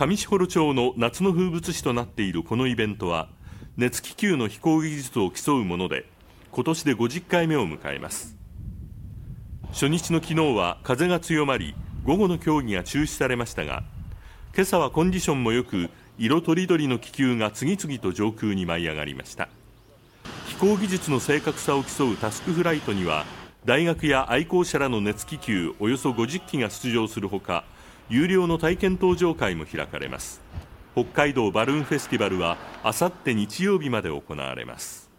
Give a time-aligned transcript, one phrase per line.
[0.00, 3.28] 上士幌町の夏の風物詩となっているこのイベントは
[3.76, 6.06] 熱気球の飛行技術を競うもので
[6.52, 8.34] 今年で50回目を迎えます。
[9.72, 11.74] 初日の昨日は風が強まり
[12.06, 13.82] 午後の競技が中止されましたが
[14.54, 19.50] 今朝はコンディションも良く色とりどりの気球が次々と上空に舞い上がりました。
[20.46, 23.26] 飛行技術の正確さを競うタスクフライトには
[23.66, 27.64] 大学や愛好者らの熱気球およそ50機が出場するほか
[28.10, 30.40] 有料の体験搭乗会も開かれます。
[30.94, 35.09] 北海道バルーンフェスティバルはあさって日曜日まで行われます。